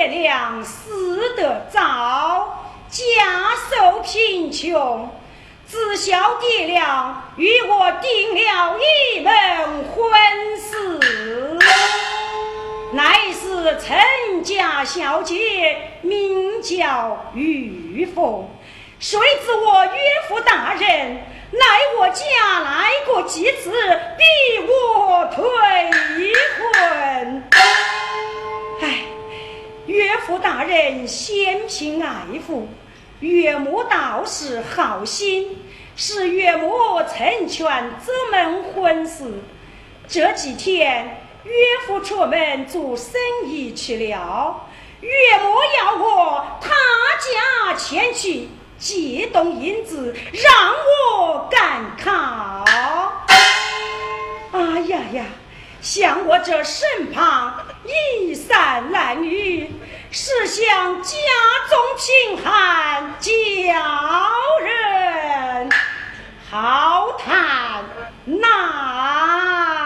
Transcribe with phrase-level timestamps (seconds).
[0.00, 3.02] 爹娘死得早，家
[3.68, 5.10] 受贫穷。
[5.68, 10.10] 只晓爹娘与我定了一门婚
[10.56, 11.00] 事，
[12.92, 15.36] 乃是陈家小姐，
[16.00, 18.48] 名叫玉凤。
[18.98, 19.90] 谁知我岳
[20.28, 21.16] 父大人
[21.52, 21.66] 来
[21.98, 22.24] 我家
[22.64, 23.70] 来过几次，
[24.16, 24.24] 逼
[24.66, 25.44] 我退
[26.56, 27.50] 婚。
[28.82, 29.04] 唉，
[29.90, 32.68] 岳父大人嫌贫爱富。
[33.18, 35.58] 岳母倒是好心，
[35.96, 36.72] 是岳母
[37.12, 39.24] 成全这门婚事。
[40.06, 41.52] 这几天岳
[41.86, 44.68] 父出门做生意去了，
[45.00, 45.10] 岳
[45.42, 46.70] 母要我他
[47.18, 48.48] 家前去
[48.78, 50.72] 借动银子，让
[51.20, 52.64] 我赶考。
[54.52, 55.24] 哎呀呀！
[55.80, 59.66] 像我这身旁衣衫褴褛。
[60.12, 61.16] 是想家
[61.68, 63.30] 中贫寒叫
[64.60, 65.68] 人
[66.50, 67.84] 好叹
[68.24, 69.79] 呐。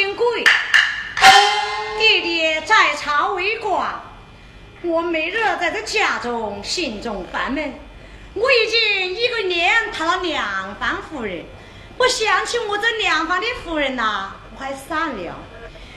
[0.00, 0.42] 黄天贵，
[1.98, 4.00] 弟弟在朝为官，
[4.80, 7.74] 我每日在这家中心中烦闷。
[8.32, 11.44] 我已经一个年谈了两房夫人，
[11.98, 15.36] 我想起我这两房的夫人呐，我还善良。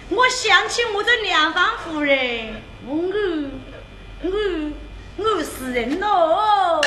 [0.10, 2.96] 我想起我这两房夫人，我
[4.22, 4.72] 我
[5.16, 6.82] 我死人喽！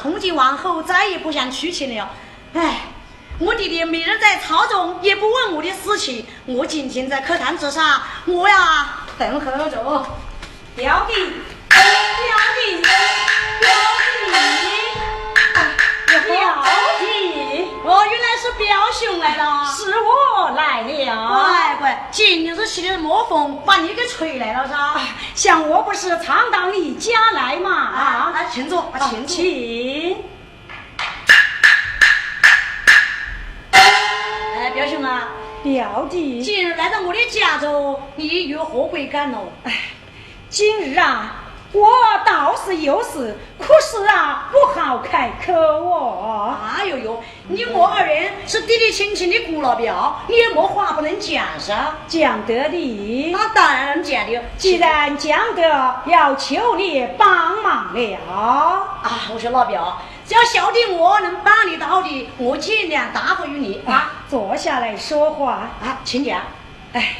[0.00, 2.10] 从今往后再也不想娶亲了。
[2.54, 2.82] 哎，
[3.38, 10.06] 我弟弟每日在朝中也不问我的事情，我今天在课堂之上，我呀等候着。
[10.76, 11.14] 表弟，
[18.92, 21.28] 兄来了，是我来了。
[21.28, 24.74] 乖乖，今日是起的魔风，把你给吹来了噻。
[25.34, 27.70] 像我不是常到你家来嘛？
[27.72, 29.44] 啊，请坐，请坐。
[33.72, 35.28] 哎，表兄啊，
[35.62, 39.48] 表弟，今日来到我的家中，你有何贵干哦？
[39.64, 39.72] 哎，
[40.48, 41.37] 今日啊。
[41.72, 41.86] 我
[42.24, 46.54] 倒是有事，可是啊，不好开口哦。
[46.78, 51.74] 哎呦呦，你我二人是弟弟亲亲的姑老表，你也没话不能讲噻？
[52.06, 54.40] 讲得的，那当然讲的。
[54.56, 58.18] 既然讲得，要求你帮忙了。
[58.32, 64.12] 啊，我说老表，只要小弟我能帮你到的，我尽量答复于你啊。
[64.30, 66.40] 坐下来说话啊，请讲。
[66.94, 67.16] 哎，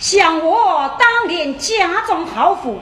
[0.00, 2.80] 像我当年家中豪富。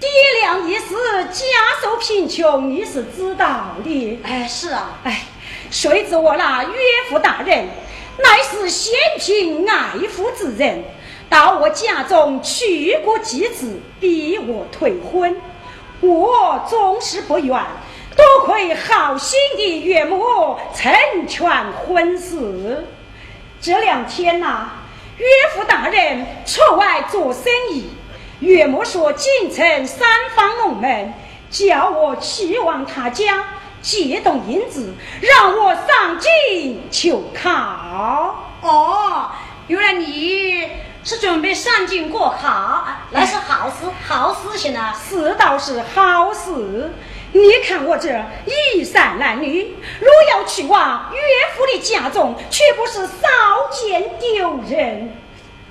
[0.00, 0.08] 爹
[0.40, 1.44] 娘一死，家
[1.82, 4.18] 受贫穷，你是知道的。
[4.24, 5.24] 哎，是啊，哎，
[5.70, 6.72] 谁知我那岳
[7.10, 7.68] 父大人
[8.16, 10.82] 乃是嫌贫爱富之人，
[11.28, 15.36] 到我家中去过几次，逼我退婚。
[16.00, 17.62] 我总是不愿，
[18.16, 20.90] 多亏好心的岳母成
[21.28, 22.86] 全婚事。
[23.60, 24.70] 这两天呐，
[25.18, 27.90] 岳父大人出外做生意。
[28.40, 31.12] 岳母说：“京城三方龙门，
[31.50, 33.44] 叫我去往他家
[33.82, 39.30] 借动银子，让我上京求考。”哦，
[39.66, 40.68] 原来你
[41.04, 44.94] 是准备上京过考，那是好事，好事情啊！
[45.08, 46.92] 是倒是好事。
[47.32, 48.08] 你看我这
[48.46, 49.68] 衣衫褴褛，
[50.00, 51.20] 若要去往岳
[51.54, 53.28] 父的家中，却不是少
[53.70, 55.14] 见丢人。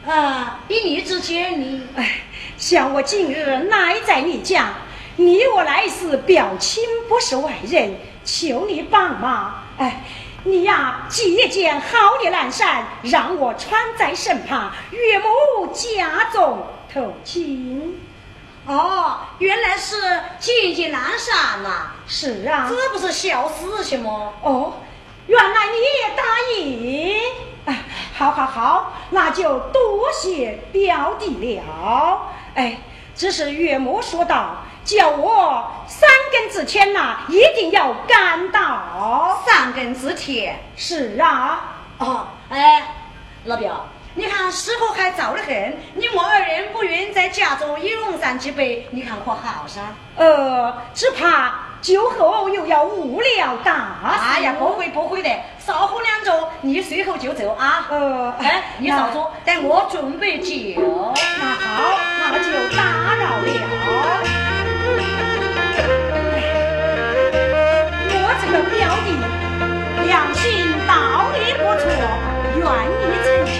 [0.07, 2.21] 啊，一年之间你，哎，
[2.57, 4.73] 想我今日来在你家，
[5.17, 9.63] 你我来是表亲，不是外人，求你帮忙。
[9.77, 10.03] 哎，
[10.45, 17.99] 你呀，借一件好的蓝衫，让我穿在身旁，岳母家中投亲。
[18.65, 19.95] 哦，原来是
[20.39, 21.91] 系件蓝衫呐。
[22.07, 24.31] 是啊，这不是小事情吗？
[24.41, 24.73] 哦，
[25.27, 26.23] 原来你也答
[26.57, 27.48] 应。
[27.71, 27.77] 哎，
[28.17, 32.21] 好好好，那就多谢表弟了。
[32.55, 32.77] 哎，
[33.15, 39.39] 只是岳母说道，叫我三更之前呐，一定要赶到。
[39.45, 40.59] 三更之前？
[40.75, 41.75] 是啊。
[41.99, 42.87] 哦，哎，
[43.45, 43.85] 老表。
[44.15, 49.79] 你看时候还早得很，你我二人不愿在家中一用上几杯，你看可好噻？
[50.15, 55.29] 呃，只怕酒后又要无聊大哎呀，不会不会的，
[55.69, 57.85] 少喝两盅，你随后就走啊。
[57.91, 60.81] 呃，哎，你少说，待我准备酒。
[61.39, 63.45] 那好，那就打扰了。
[68.11, 69.07] 我这个表弟
[70.07, 71.85] 良心道理不错，
[72.57, 72.65] 愿
[72.97, 73.55] 意成全。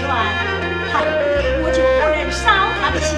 [1.62, 2.42] 我就不能伤
[2.82, 3.16] 他的心，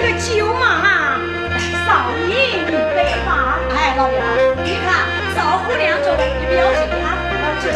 [0.00, 1.20] 这个酒嘛，
[1.86, 3.60] 少饮一杯吧。
[3.76, 4.16] 哎，老表，
[4.64, 5.04] 你看
[5.36, 7.06] 少喝两盅，你不要紧啊。
[7.62, 7.66] 这，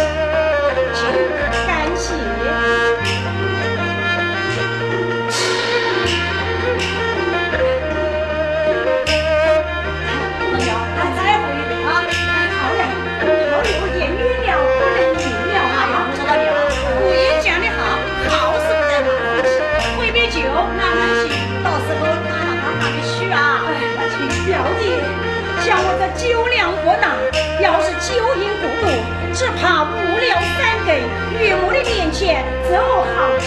[27.01, 27.17] 大，
[27.61, 28.87] 要是酒瘾过度，
[29.33, 30.95] 只怕误了三更，
[31.41, 33.39] 岳母的面前怎好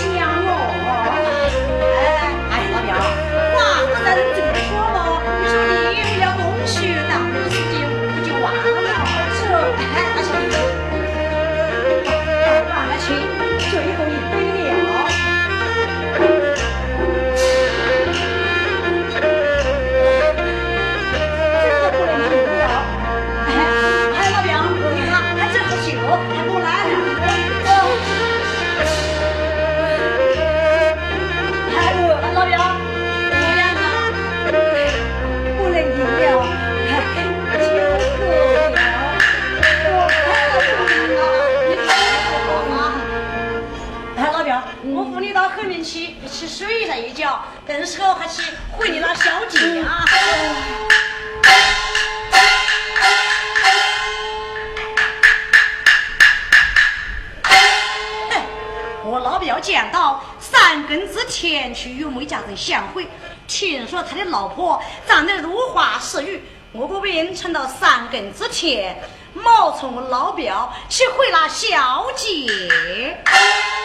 [60.88, 63.06] 三更之前去与梅家人相会，
[63.46, 66.42] 听说他的老婆长得如花似玉，
[66.72, 68.98] 我不便趁到三更之前，
[69.34, 72.72] 冒充我老表去会那小姐。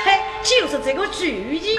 [0.05, 1.77] 嘿，就是这个主意。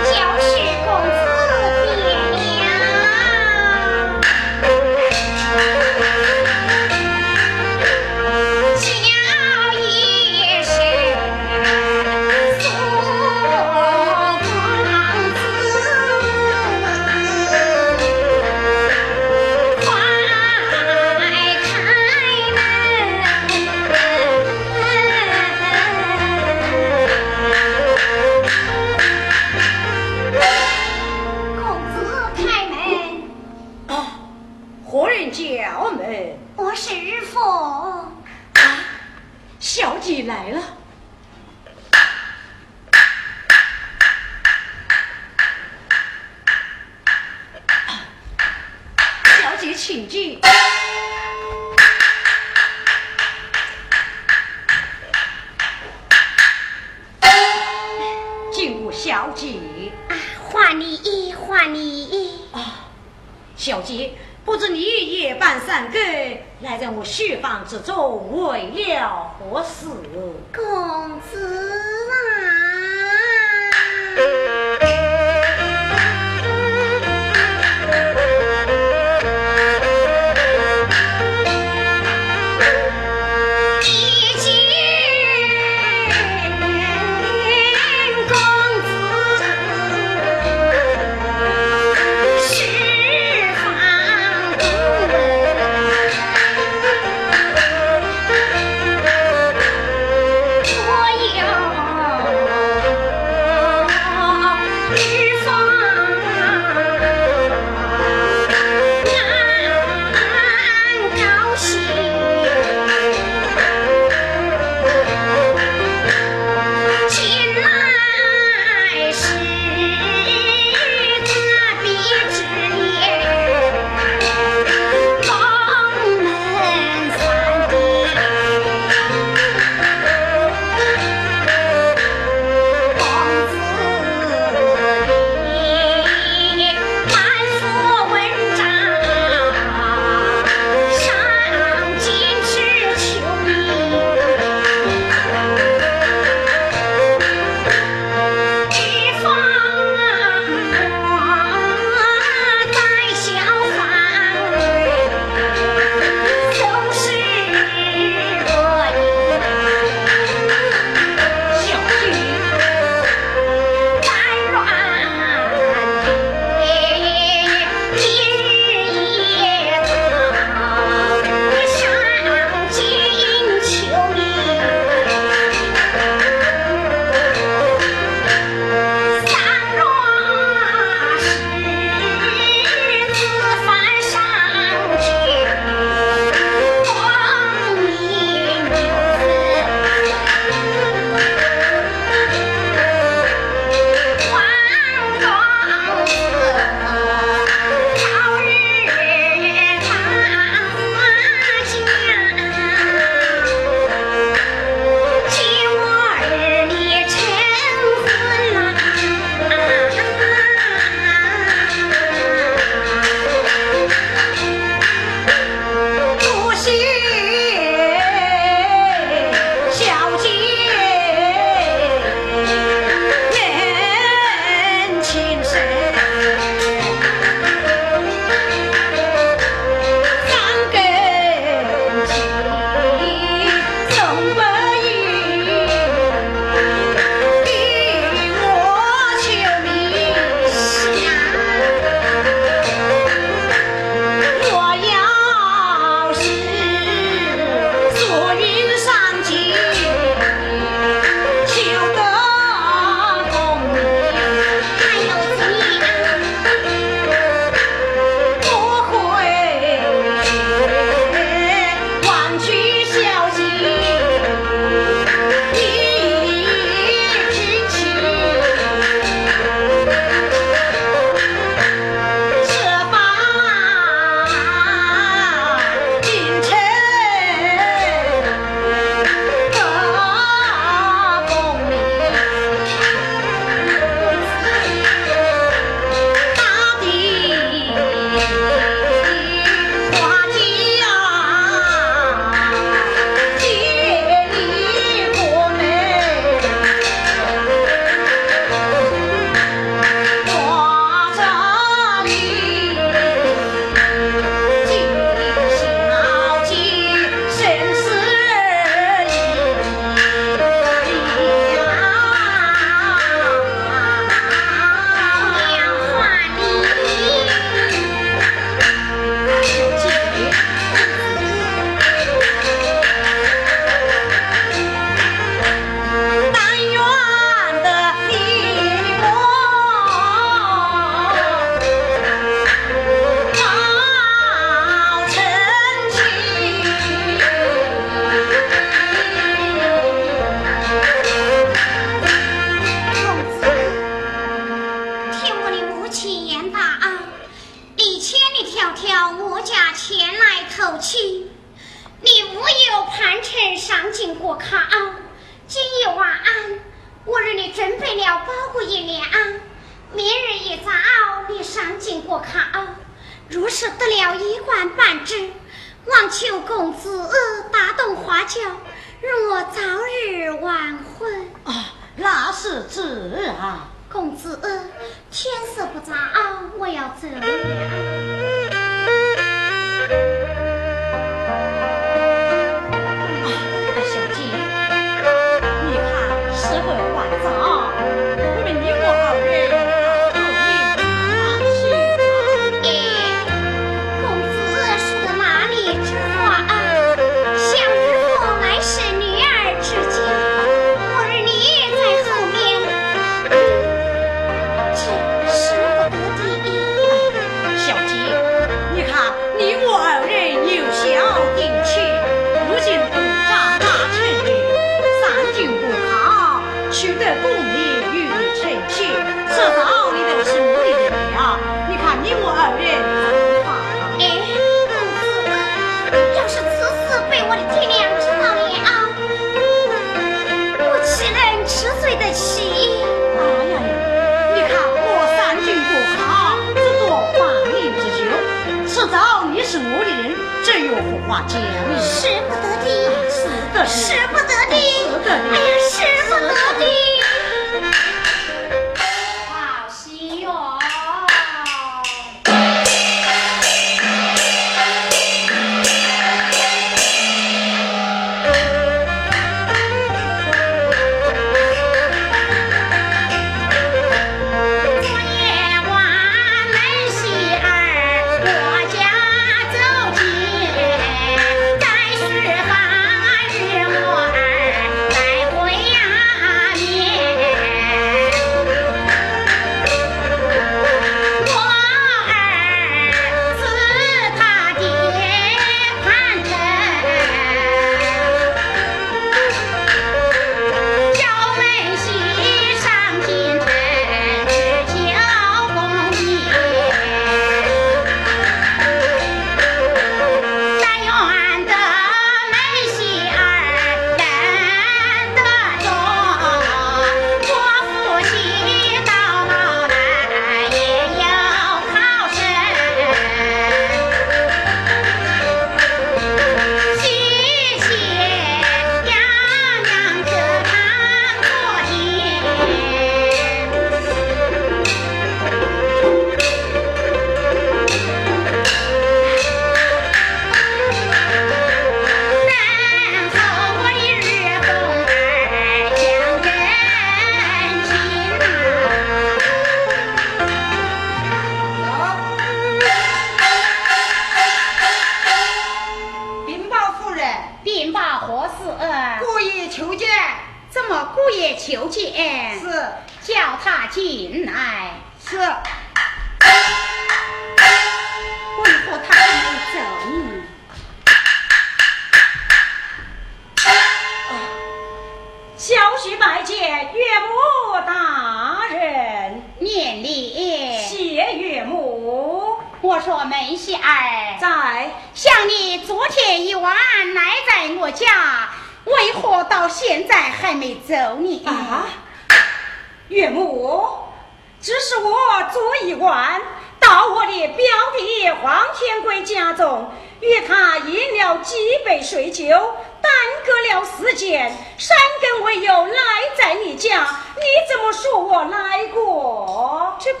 [597.64, 599.78] 你怎么说我来过？
[599.80, 600.00] 这个。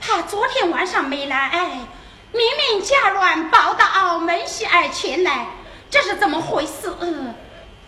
[0.00, 1.50] 他昨天晚上没来，
[2.32, 5.48] 明明家乱报到门喜儿前来，
[5.90, 6.90] 这是怎么回事？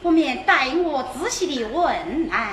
[0.02, 2.50] 不免待我仔细的问来。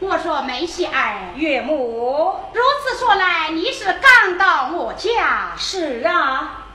[0.00, 5.52] 我说梅喜儿，岳母，如此说来，你是刚到我家？
[5.56, 6.66] 是啊，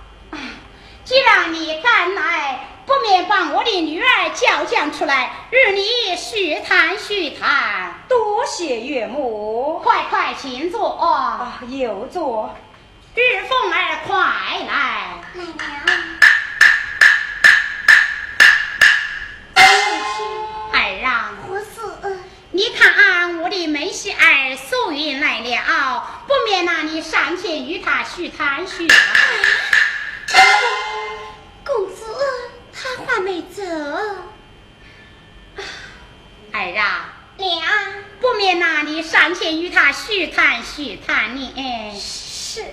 [1.03, 2.69] 既然你赶来。
[2.85, 8.01] 不免把我的女儿叫将出来，与你叙谈叙谈。
[8.07, 10.89] 多谢岳母，快快请坐。
[10.89, 12.55] 啊，有座。
[13.15, 14.15] 玉凤儿，快
[14.67, 15.23] 来。
[15.33, 15.65] 奶娘。
[20.71, 22.19] 儿啊，何事？
[22.51, 28.97] 你看我的妹媳儿素云来了，不免让你上前与她叙谈叙谈。
[33.15, 33.63] 还没走，
[36.51, 37.61] 儿啊，娘，
[38.19, 41.53] 不免拿你上前与他叙谈叙谈呢。
[41.97, 42.65] 是。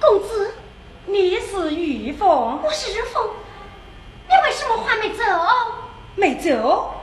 [0.00, 0.54] 公子，
[1.04, 2.62] 你是玉凤？
[2.62, 3.34] 我是玉凤。
[4.70, 5.24] 你为什么还没走？
[6.14, 6.94] 没走，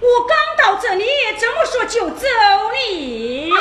[0.00, 1.06] 我刚到这里，
[1.38, 2.64] 怎么说就走了。
[3.50, 3.58] 啊！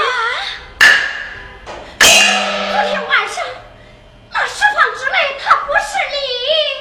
[1.99, 3.43] 昨天晚上
[4.31, 6.15] 那书房之内，他不是你。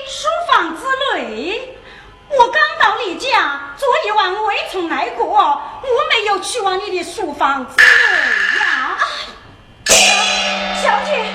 [0.09, 0.83] 书房之
[1.15, 1.77] 内，
[2.31, 7.85] 我刚到你家，昨夜晚未曾来过，我没有去往你的书房之内
[8.61, 8.99] 呀。
[10.83, 11.32] 小姐，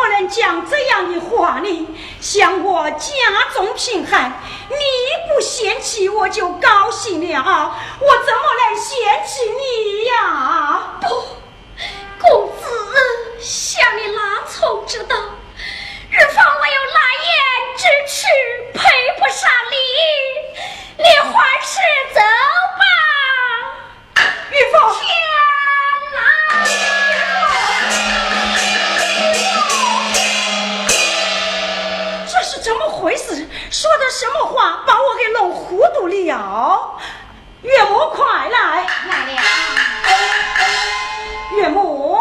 [0.00, 1.88] 么能讲这样的话呢？
[2.20, 3.10] 想我家
[3.52, 4.32] 中贫寒，
[4.68, 4.76] 你
[5.28, 8.96] 不嫌弃我就高兴了，我怎么能嫌
[9.26, 10.98] 弃你呀？
[11.02, 11.06] 不，
[12.18, 12.64] 公子
[13.40, 15.16] 向你哪从知道？
[16.10, 17.32] 日方我有难言
[17.76, 18.24] 之耻，
[18.72, 18.80] 配
[19.18, 19.76] 不上你，
[20.96, 21.78] 你还是
[22.14, 22.20] 走
[22.80, 22.82] 吧。
[24.50, 24.80] 玉凤，
[33.80, 37.00] 说的什么话，把我给弄糊涂了？
[37.62, 38.86] 岳母，快来！
[39.08, 39.40] 来了。
[41.56, 42.18] 岳母。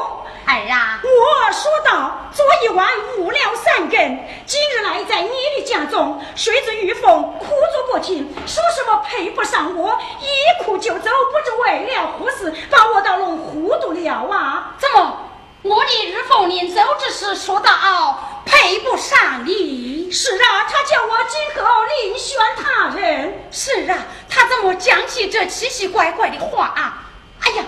[0.48, 2.88] 儿啊，我说道：昨一晚
[3.18, 4.00] 误了三更，
[4.46, 14.76] 今日来在你的家中，谁知玉凤哭着不停，说什么配不上我，一哭就走，不知为了何事，把我倒弄糊涂了啊！
[14.80, 15.29] 怎么，
[15.62, 20.10] 我的日凤临走之时说道配不上你？
[20.10, 21.70] 是啊，他叫我今后
[22.04, 23.44] 另选他人。
[23.52, 23.98] 是啊，
[24.30, 27.04] 他怎么讲起这奇奇怪怪的话啊？
[27.42, 27.64] 哎呀，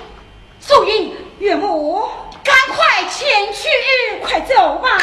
[0.61, 2.09] 素云，岳母。
[2.43, 3.69] 赶快前去，
[4.23, 4.97] 快走吧，儿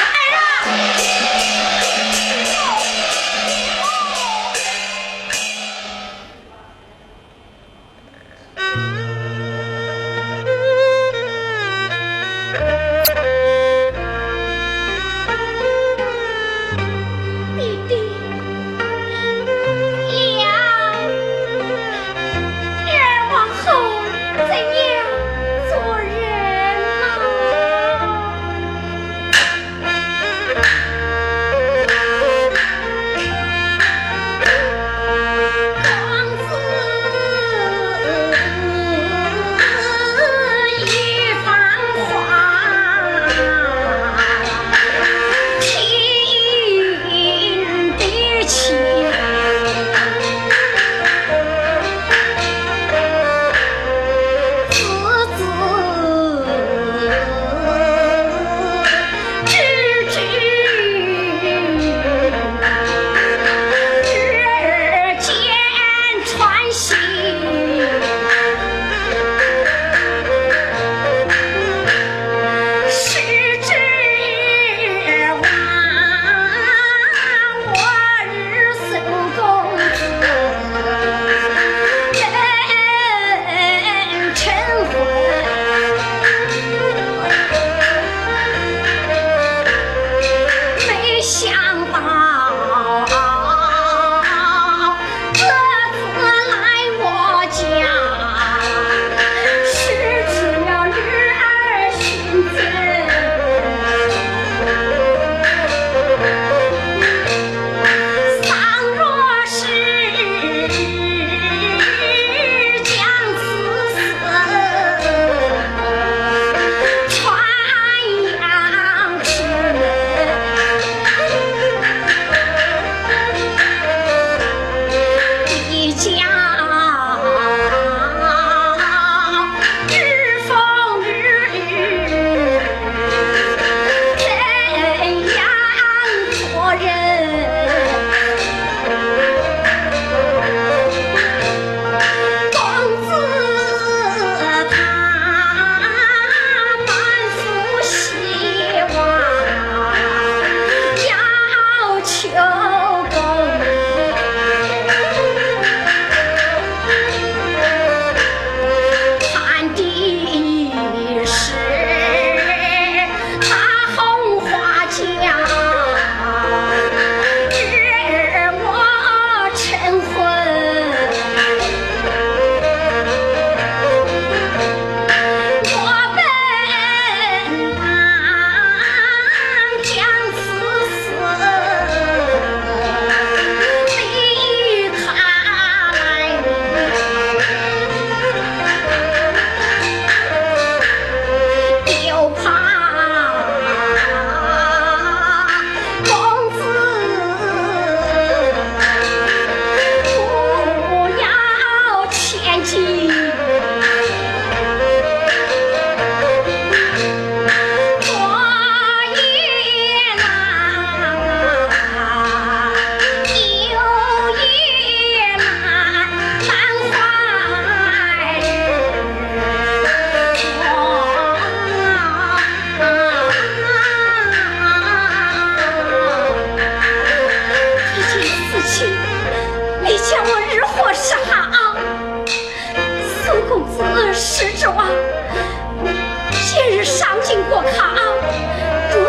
[8.56, 8.97] 啊！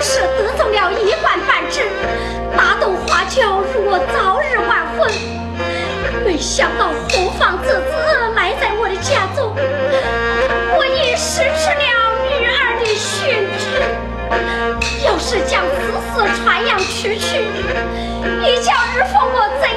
[0.01, 1.81] 是得中了一官半职，
[2.55, 5.11] 大洞花轿如我早日完婚。
[6.25, 7.73] 没想到红房之子
[8.35, 9.53] 来在我的家中，
[10.77, 11.83] 我已失去了
[12.23, 13.61] 女儿的殉职。
[15.05, 17.43] 要是将此事传扬出去，
[18.39, 19.67] 你叫日后我怎